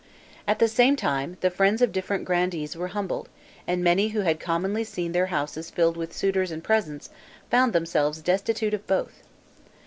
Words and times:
At 0.47 0.57
the 0.57 0.67
same 0.67 0.95
time, 0.95 1.37
the 1.41 1.51
friends 1.51 1.79
of 1.79 1.91
different 1.91 2.25
grandees 2.25 2.75
were 2.75 2.87
humbled; 2.87 3.29
and 3.67 3.83
many 3.83 4.07
who 4.07 4.21
had 4.21 4.39
commonly 4.39 4.83
seen 4.83 5.11
their 5.11 5.27
houses 5.27 5.69
filled 5.69 5.95
with 5.95 6.11
suitors 6.11 6.49
and 6.49 6.63
presents, 6.63 7.11
found 7.51 7.71
themselves 7.71 8.23
destitute 8.23 8.73
of 8.73 8.87
both. 8.87 9.21